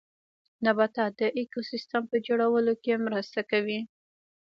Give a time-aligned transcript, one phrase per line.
[0.65, 3.79] نباتات د ايکوسيستم په جوړولو کې مرسته کوي